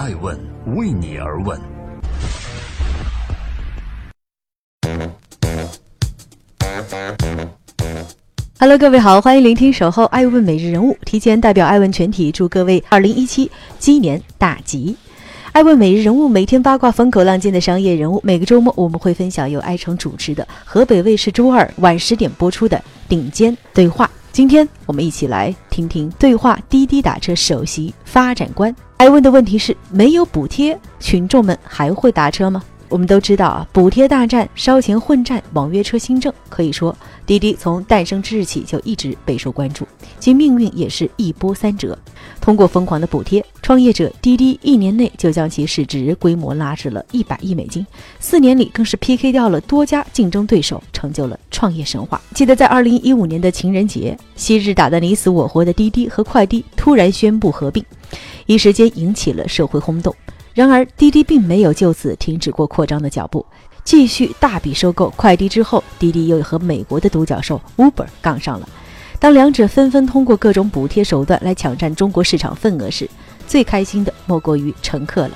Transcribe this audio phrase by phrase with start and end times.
[0.00, 0.34] 爱问
[0.76, 1.60] 为你而问。
[8.58, 14.96] Hello，各位好，欢迎聆听《守候爱问每日人物》，提前代表爱问全体祝各位二零一七鸡年大吉。
[15.52, 24.10] 爱问每日人物每天八卦风口浪尖的商业人物，每个周末我们会分享由爱成主持的河北卫视周二晚十点播出的顶尖对话。
[24.32, 28.74] 今天我们一起来听听对话滴滴打车首席发展官。
[29.00, 32.62] 还问的问题是：没有补贴，群众们还会打车吗？
[32.90, 41.98] 我们都知道啊，补贴大战、烧钱混战、网约车新政，可以说滴滴从诞生之日起就一直备受关注，其命运也是一波三折。
[42.42, 47.86] 通过疯狂的补贴，创业者滴滴一年内就将其市值规模拉至了一百亿美金，
[48.18, 52.20] 四年里更是 PK 掉了多家竞争对手，成就了创业神话。
[52.34, 57.82] 记得在二零一五年的情人节，昔日打得你死我活的滴滴和快滴突然宣布合并，
[58.46, 60.14] 一时间引起了社会轰动。
[60.52, 63.46] 然而，滴滴并没有就此停止过扩张的脚步，
[63.84, 68.68] 继续大笔收购快滴之后，滴滴又和美国的独角兽 Uber 杠上了。
[69.18, 73.08] 当两者纷纷通过各种补贴手段来抢占中国市场份额时，
[73.46, 75.30] 最开心的莫过于乘客了。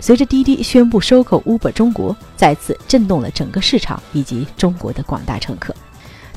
[0.00, 5.74] 随着滴滴宣布收购 Uber 中国，再次震动了整个市场以及中国的广大乘客。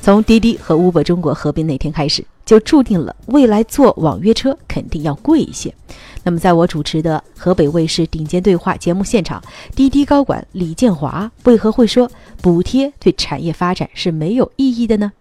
[0.02, 5.74] 从滴滴和 Uber 中国合并那天开始，就注定了未来坐网约车肯定要贵一些。
[6.22, 9.42] 那么，在我主持的河北卫视顶尖对话节目现场，
[9.74, 15.14] 滴滴高管李建华为何会说补贴对产业发展是没有意义的呢？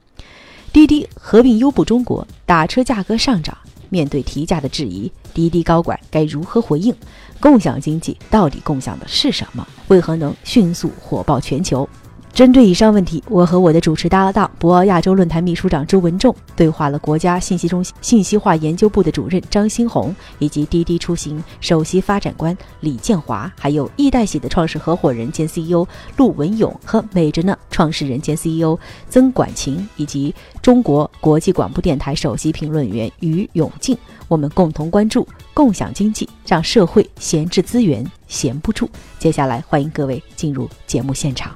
[0.72, 3.56] 滴滴合并优步中国，打车价格上涨，
[3.90, 6.92] 面对提价的质疑，滴滴高管该如何回应？
[7.38, 9.64] 共享经济到底共享的是什么？
[9.86, 11.88] 为何能迅速火爆全球？
[12.32, 28.78] 针对以上问题，我和我的主持搭档博鳌亚洲论坛秘书长周文仲对话了国家信息中心信息化研究部的主任张新红，以及滴滴出行首席发展官李建华，还有易代喜的创始合伙人兼 CEO 陆文勇和美着呢创始人兼 CEO
[29.10, 33.94] 曾管勤，以及中国国际广播电台首席评论员于永进，
[34.28, 38.88] 我们共同关注共享经济，让社会闲置资源闲不住。
[39.18, 41.52] 接下来，欢迎各位进入节目现场。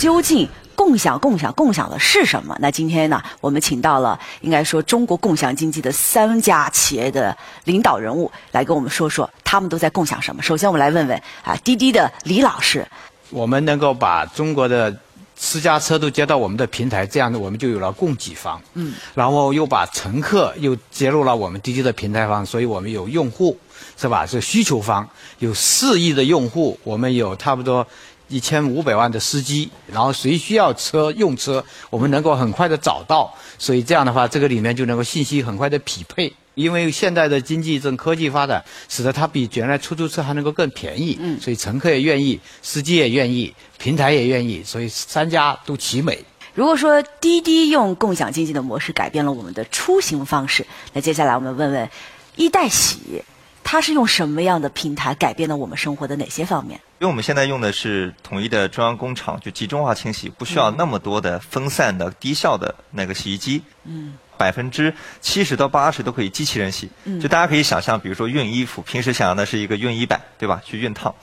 [0.00, 2.56] 究竟共享、共享、共享的是什么？
[2.60, 10.42] 那今天呢，我们请到了应该说中国共享经济的三家企业的领导人物来跟我们说说，他们都在共享什么。
[10.42, 12.86] 首先，我们来问问啊，滴滴的李老师，
[13.28, 14.96] 我们能够把中国的
[15.36, 23.56] 私家车都接到我们的平台，这样呢，我们就有了供给方，嗯，然后又把乘客又接入了我们滴滴的平台方，所以我们有用户，
[23.98, 24.24] 是吧？
[24.24, 25.06] 是需求方，
[25.38, 27.86] 有四亿的用户，我们有差不多。
[28.32, 36.32] 一千五百万的司机，然后谁需要车用车，我们能够很快的找到，所以这样的话，这个里面就能够信息很快的匹配。
[36.54, 46.18] 因为现在的经济正科技发展，使得它比原来出租车还能够更便宜，嗯，所以乘客也愿意，司机也愿意，平台也愿意，所以三家都齐美。
[46.54, 51.88] 如果说滴滴用共享经济的模式改变了我们的出行方式，那接下来我们问问
[52.36, 53.22] 易代喜。
[53.64, 56.78] 它是用什么样的平台改变了我们生活的哪些方面？
[56.98, 63.62] 因为我们现在用的是统一的中央工厂，就集中化清洗，不需要那么多的分散的低效的那个洗衣机。
[63.84, 66.88] 嗯，百分之七十到八十都可以机器人洗。
[67.04, 70.60] 嗯，就大家可以想象，比如说熨衣服，平时想象的是一个熨衣板，对吧？
[70.64, 71.14] 去熨烫。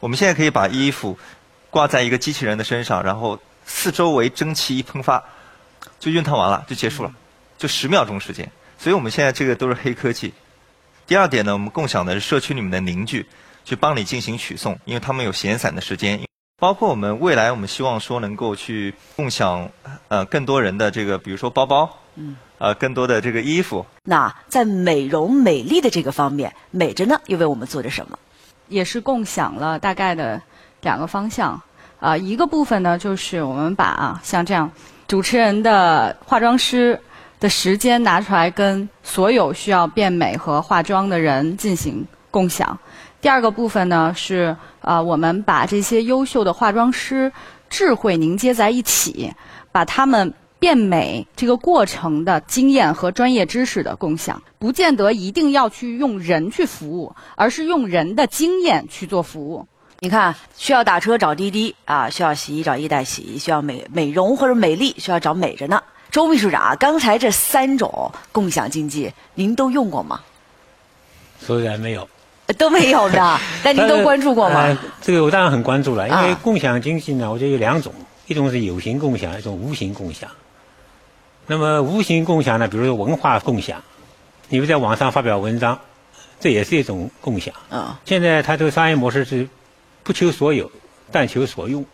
[0.00, 1.18] 我们现在可以把衣服
[1.68, 5.22] 挂在一个机器人的身上，然后四周围蒸汽一喷发，
[5.98, 7.12] 就熨烫完了，就结束了，
[7.58, 8.50] 就十秒钟时间。
[8.78, 10.32] 所以我们现在这个都是黑科技。
[11.10, 13.26] 第二点呢，我们共享的是社区里面的邻居，
[13.64, 16.20] 去帮你进行取送，因为他们有闲散的时间。
[16.56, 19.68] 包括我们未来，我们希望说能够去共享，
[20.06, 23.84] 呃，更多人的这个，比如说包包，嗯，呃，更多的这个衣服。
[24.04, 28.16] 那在美容美丽的这个方面，美着呢又为我们做着什么？
[28.68, 30.40] 也是共享了大概的
[30.82, 31.60] 两个方向，
[31.98, 34.70] 啊，一个部分呢就是我们把啊像这样
[35.08, 37.00] 主持人的化妆师。
[37.40, 42.78] 的时间拿出来跟所有需要变美和化妆的人进行共享。
[43.20, 47.32] 第二个部分呢是啊，我们把这些优秀的化妆师
[47.68, 49.32] 智慧凝结在一起，
[49.72, 54.42] 把他们变美这个过程的经验和专业知识的共享。
[54.58, 59.66] 不见得一定要去用人去服务，而是用人的经验去做服务。
[60.00, 65.82] 你看，需要打车找滴滴啊，需要洗衣找一代洗，需要美美容或者美丽需要找美着呢。
[66.10, 70.20] 周秘书长，刚才这三种共享经济，您都用过吗？
[71.38, 72.08] 虽然没有，
[72.58, 74.76] 都没有的， 但您都关注过吗？
[75.00, 77.92] 这个我当然很关注了，因为共享经济呢，我觉得有两种，
[78.26, 80.28] 一种是有形共享，一种无形共享。
[81.46, 83.82] 那么无形共享呢，比如说文化共享，
[84.48, 85.78] 你们在网上发表文章，
[86.40, 87.54] 这也是一种共享。
[87.70, 89.48] 啊，现在它这个商业模式是
[90.02, 90.70] 不求所有，
[91.12, 91.84] 但求所用，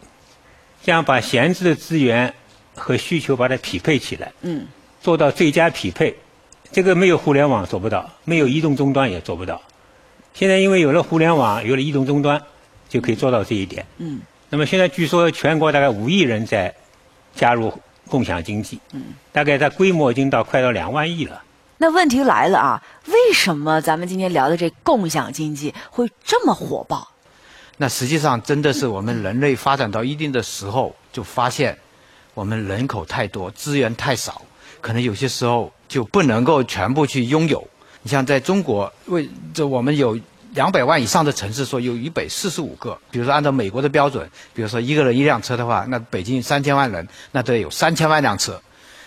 [0.82, 2.34] 这样把闲置的资源
[2.76, 4.66] 和需求把它匹配起来，嗯，
[5.00, 6.14] 做到最佳匹配。
[6.70, 9.60] 这个没有互联网做不到，没有移动终端也做不到。
[10.34, 12.40] 现在因为有了互联网，有了移动终端，
[12.88, 13.86] 就可以做到这一点。
[13.98, 14.20] 嗯，
[14.50, 16.74] 那么现在据说全国大概五亿人在
[17.34, 17.72] 加入
[18.08, 21.42] 共享经济，嗯，大概它规模已经到快到两万亿了。
[21.78, 27.08] 那问题来了啊，为什么咱们今天聊的这共享经济会这么火爆？
[27.78, 31.78] 那实际上真的是我们人类发展到一定的时候，就发现
[32.36, 34.42] 我们人口太多，资源太少，
[34.82, 37.66] 可能有些时候就不能够全部去拥有。
[38.02, 40.20] 你像在中国，为这我们有
[40.52, 42.96] 两百万以上的城市，说有一百四十五个。
[43.10, 48.60] 比如说按照美国的标准，比如说一个人一辆车的话，那北京三千万人，那得有三千万辆车，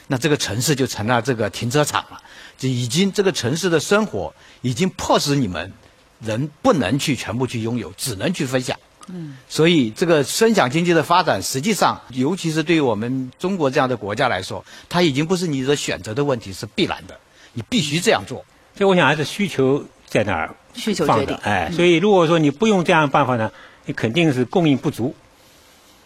[0.07, 2.19] 那这个城市就成了这个停车场了。
[2.57, 5.71] 就已经这个城市的生活已经迫使你们
[6.19, 8.75] 人不能去全部去拥有，只能去分享。
[9.11, 17.19] 嗯，所以这个分享经济的发展，实际上，尤其是对于我们中国这样的国家来说，它已经不是你的选择的问题，是必然的，
[17.53, 18.45] 你必须这样做。
[18.75, 23.51] 所以我想还是需求在那儿需求决定哎，所以如果说你不用这样的办法呢，
[23.85, 25.13] 你肯定是供应不足。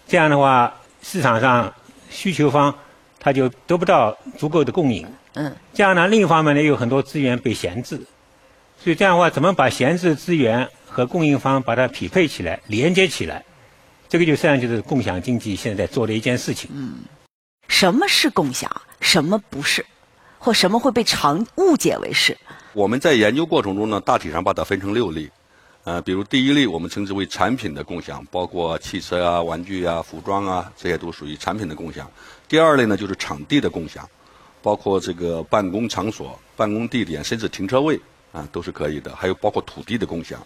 [0.07, 1.73] 这样的话，市场上
[2.09, 2.73] 需求方
[3.19, 5.07] 他就得不到足够的供应。
[5.33, 8.01] 嗯，这样呢，另一方面呢，有很多资源被闲置，
[8.81, 13.43] 所以这样的话，怎么把闲置资源和供应方把它匹配起来、连接起来，
[14.07, 16.69] 这个就实际上就是共享经济现在做的一件事情。
[16.71, 16.93] 嗯
[17.67, 18.69] 什么是共享，
[19.01, 19.83] 什么不是，
[20.37, 22.37] 或什么会被常误解为是？
[22.73, 25.27] 我们在研究过程中呢，大体上把它分成六类，
[25.83, 32.07] 呃，比如第一类我们称之为产品的共享，包括汽车啊、玩具啊、服装啊，这些都属于产品的共享。
[32.47, 34.07] 第二类呢就是场地的共享，
[34.61, 37.99] 包括这个办公场所、办公地点，甚至停车位
[38.31, 40.45] 啊都是可以的，还有包括土地的共享。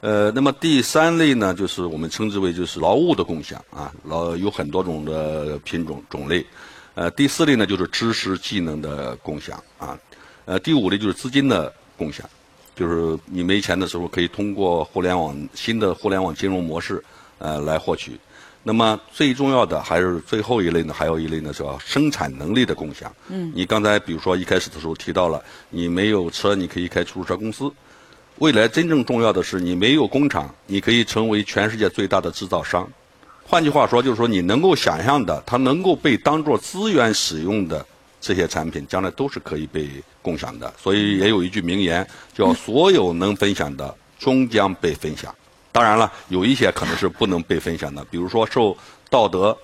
[0.00, 6.44] 呃，那么第三类呢，就是我们称之为就是劳务的共享啊，劳有很多种的品种种类。
[6.94, 9.98] 呃，第四类呢就是知识技能的共享啊，
[10.44, 12.28] 呃，第五类就是资金的共享，
[12.74, 17.02] 就是你没钱的时候可以通过互联网新的互联网金融模式
[17.38, 18.18] 呃来获取。
[18.62, 23.14] 那么最重要的还是最后一类呢，还有一类呢叫生产能力的共享。
[23.28, 27.70] 嗯，你刚才比如说一开始的时候提到了，你没有车，你可以开出租车公司。
[28.38, 32.86] 未来真正重要的是，你没有工厂，你可以成为全世界最大的制造商。
[33.42, 37.84] 换句话说，就是说你能够想象的，它能够被当做资源使用的
[38.20, 39.88] 这些产品，将来都是可以被
[40.20, 40.70] 共享的。
[40.76, 45.34] 所以也有一句名言，叫“所有能分享的，终将被分享”。
[45.72, 48.76] 当然了，有一些可能是不能被分享的，比如说受
[49.08, 49.56] 道德、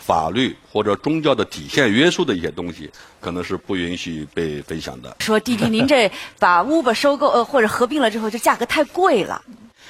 [0.00, 5.14] 法律或者宗教的底线约束的一些东西，可能是不允许被分享的。
[5.20, 9.40] 说弟弟，您这把 Uber 收购呃或者合并了之后，这价格太贵了。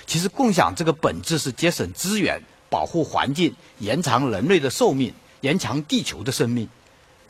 [0.07, 6.69] 其实共享这个本质是节省资源、保护环境、延长人类的寿命、延长地球的生命。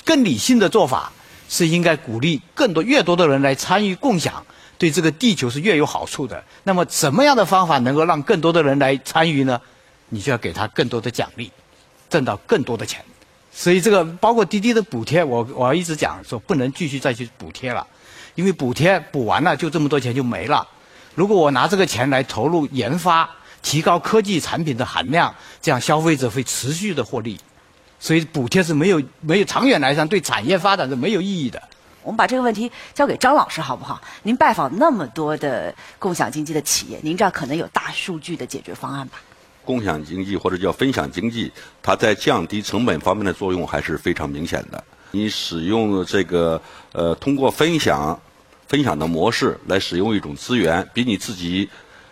[0.05, 1.13] 更理性的做法
[1.49, 4.45] 是应该鼓励更多、越多的人来参与共享，
[4.79, 6.43] 对这个地球是越有好处的。
[6.65, 9.61] 那么，什么样的方法能够让更多的人来参与呢？
[10.09, 11.53] 你就要给他更多的奖励，
[12.11, 13.03] 挣到更多的钱。
[13.53, 17.87] 所以，这个包括滴滴的补贴，我我要一直讲说，不能继续再去补贴了，
[18.35, 20.67] 因为补贴补完了就这么多钱就没了。
[21.15, 23.29] 如果我拿这个钱来投入研发，
[23.61, 27.39] 提高科技产品的含量，这样消费者会持续的获利。
[27.99, 31.61] 所以补贴是没有没有长远来讲对产业发展是没有意义的。
[32.03, 34.01] 我们把这个问题交给张老师好不好？
[34.23, 39.21] 您拜访那么多的共享经济的企业，您这儿可能有大数据的解决方案吧？
[39.65, 41.51] 共享经济或者叫分享经济，
[41.83, 44.83] 它在降低成本方面的作用还是非常明显的。
[45.13, 46.61] 你使用这个
[46.93, 48.19] 呃，通过分享
[48.69, 51.69] 分享的模式来使用一种资源，比你自己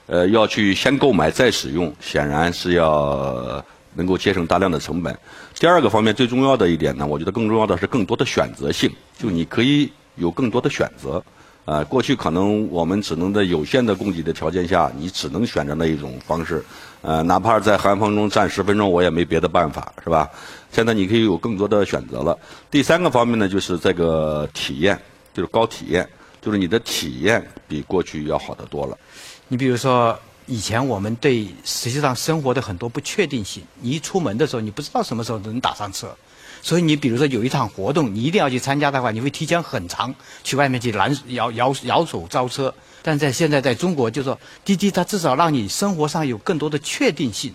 [0.07, 3.65] 呃要去先购买再使用，显然是要
[3.95, 5.17] 能够节省大量的成本。
[5.55, 11.23] 第二个方面最重要的一点呢，我觉得更重要的是更多的选择性，就你可以有更多的选择。
[11.69, 16.65] 啊，过去可能我们只能在有限的供给的条件下，你只能选择那一种方式，
[17.03, 20.27] 呃，哪怕在寒风中站十分钟，我也没别的办法，是吧？
[20.73, 22.39] 现在你可以有更多的选择了。
[22.71, 24.99] 第三个方面呢，就是这个体验，
[25.35, 26.09] 就是高体验，
[26.41, 28.97] 就是你的体验比过去要好得多了。
[29.47, 36.09] 你比如说，以前我们对实际上生活的很多不确定性，你一出门的时候，你不知道什么时候能打上车。
[36.63, 42.75] 所以你比如说有一场活动，你一定要去参加的话，你会提前很长去外面去拦摇摇摇手招车。
[43.03, 47.55] 但在现在在中国，就说滴滴它至少让你生活上有更多的确定性。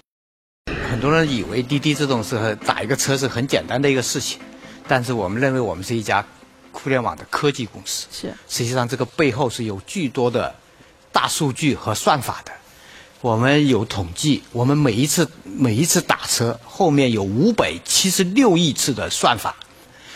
[0.89, 4.39] 很多人以为滴滴这种是打一个车是很简单的一个事情，
[4.88, 6.25] 但是我们认为我们是一家
[6.72, 8.07] 互联网的科技公司。
[8.12, 10.55] 是，实际上这个背后是有巨多的
[11.12, 12.51] 大数据和算法的。
[13.23, 19.55] 我们有统计，我们每一次每一次打车后面有五百七十六亿次的算法，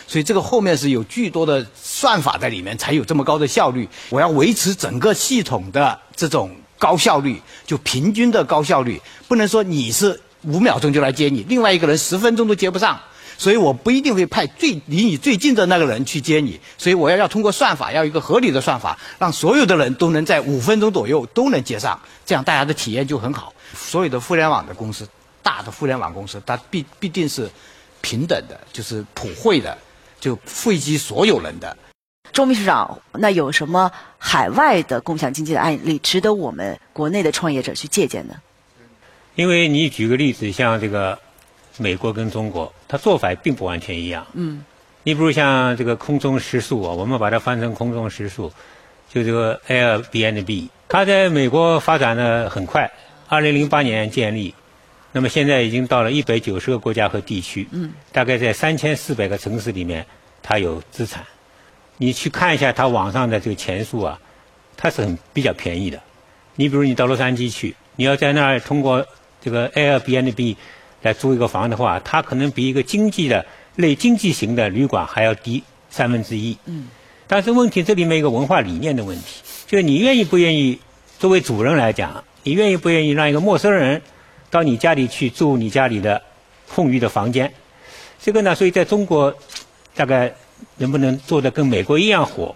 [0.05, 3.87] 所以这个后面是有巨多的算法在里面，才有这么高的效率。
[4.09, 12.99] 我要维持整个系统的这种高效率，就平均的高效率，不能说你是五秒钟就来接你，另外一个人十分钟都接不上。
[13.37, 23.53] 所以我不一定会派最离你最近的那个人去接你，所以我要要通过算法，要一个合理的算法，让所有的人都能在五分钟左右都能接上，这样大家的体验就很好。
[23.75, 25.07] 所有的互联网的公司，
[25.43, 27.47] 大的互联网公司，它必必定是
[28.01, 29.77] 平等的，就是普惠的，
[30.19, 31.77] 就惠及所有人的。
[32.33, 38.33] 周秘书长，那有什么海外的共享经济的案例值得我们国内的创业者去借鉴呢？
[39.35, 41.19] 因为你举个例子，像这个。
[41.77, 44.25] 美国跟中国，它做法并不完全一样。
[44.33, 44.63] 嗯，
[45.03, 48.51] 你比如像这个空中食宿啊，我们把它翻成空中食宿，
[49.09, 52.91] 就这个 Airbnb，它在美国发展的很快，
[53.27, 54.53] 二零零八年建立，
[55.11, 57.67] 那么现在已经到了一百九十个国家和地区。
[57.71, 60.05] 嗯，大概在三千四百个城市里面，
[60.41, 61.23] 它有资产。
[61.97, 64.19] 你去看一下它网上的这个钱数啊，
[64.75, 66.01] 它是很比较便宜的。
[66.55, 69.05] 你比如你到洛杉矶去，你要在那儿通过
[69.41, 70.55] 这个 Airbnb。
[71.01, 76.57] 来租一个房的话，它可能比一个经济的类经济型的旅馆还要低三分之一。
[76.65, 76.87] 嗯。
[77.27, 80.79] 但是问题这里面一个文化理念的问题，就是你愿意不愿意
[81.19, 84.01] 作为主人来讲，你愿意不愿意让一个陌生人
[84.49, 86.21] 到你家里去住你家里的
[86.69, 87.51] 空余的房间？
[88.21, 89.35] 这个呢，所以在中国
[89.93, 90.33] 大概
[90.77, 92.55] 能不能做的跟美国一样火，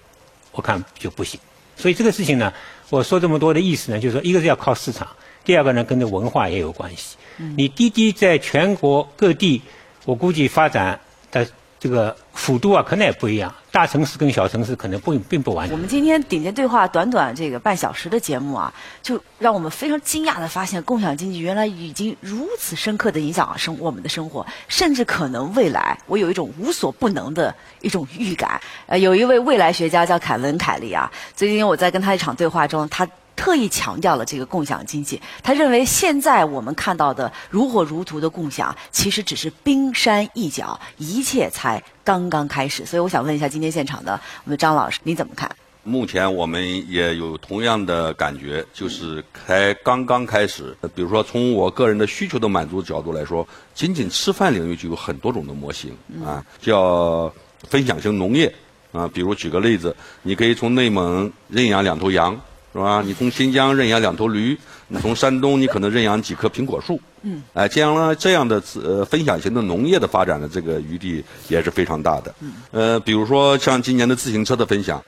[0.54, 1.40] 我看就不行。
[1.76, 2.52] 所以这个事情呢，
[2.90, 5.08] 我说这么多的意思呢，就是说一个是要靠市场。
[5.44, 7.18] 第二个呢，跟这文化也有关系。
[7.56, 9.62] 你滴滴在全国各地，
[10.06, 11.00] 我估计发展
[11.32, 11.48] 的
[11.80, 13.52] 这个幅度啊，可能也不一样。
[13.72, 15.76] 大城市跟小城市可能不并不完全。
[15.76, 18.72] 我们今天顶尖对话短短这个半小时的节目啊，
[19.02, 28.62] 就让我们非常惊讶的发现，共享经济原来已经如此深刻的影响生我们的生活，甚至可能未来，我有一种无所不能的一种预感。
[28.86, 33.08] 呃，有一位未来学家叫凯文·凯利啊，最近我在跟他一场对话中，他。
[33.36, 42.86] 特意强调了这个共享经济，他认为现在我们看到的如火如荼的共享，其实只是冰山一角，一切才刚刚开始。
[42.86, 45.50] 所以我想问一下今天现场的我们张老师，你怎么看？
[45.84, 50.78] 目前我们也有同样的感觉，就是才刚刚开始。
[50.94, 57.34] 比如说，从我个人的需求的满足角度来说，仅仅吃饭领域就有很多种的模型啊，叫
[57.68, 58.54] 分享型农业
[58.92, 59.10] 啊。
[59.12, 62.40] 比如举个例子，你可以从内蒙认养两头羊。
[62.74, 63.04] 是吧？
[63.06, 67.00] 你从新疆认养两头驴，你从山东你可能认养几棵苹果树。
[67.24, 67.44] 嗯。
[67.54, 72.34] 哎，将来这样的呃分享型的农业的发展的这个余地也是非常大的。
[72.40, 72.54] 嗯。
[72.72, 75.04] 呃，比如说像今年的自行车的分享，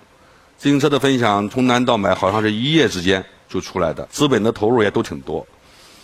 [0.57, 5.45] 自行车的分享从南到北好像是一夜之间就出来的，资本的投入也都挺多。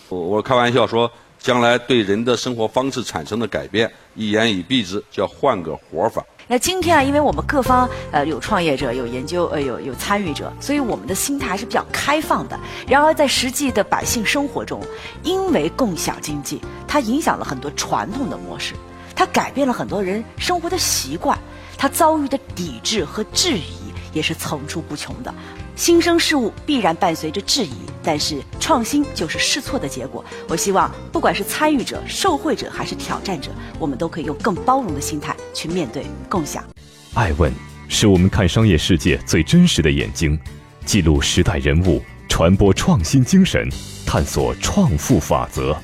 [0.08, 6.24] 我我开玩笑说，将来对人的生活方式产生的改变，一言以蔽之，叫换个活法。
[6.52, 12.58] 那今天啊，因为我们各方呃有创业者、有研究呃有有参与者，所以我们的心态还是比较开放的。
[12.88, 14.82] 然而在实际的百姓生活中，
[15.22, 18.74] 因为共享经济，它影响了很多传统的模式，
[19.14, 21.38] 它改变了很多人生活的习惯，
[21.78, 25.32] 它遭遇的抵制和质疑也是层出不穷的。
[25.76, 30.24] 新生事物必然伴随着质疑，但是创新就是试错的结果。
[30.48, 36.64] 我希望，不管是参与者、受惠者还是挑战者，我们都可以用更包容的心态去面对共享。
[37.14, 37.52] 爱问
[37.88, 40.38] 是我们看商业世界最真实的眼睛，
[40.84, 43.68] 记录时代人物，传播创新精神，
[44.06, 45.76] 探索创富法则。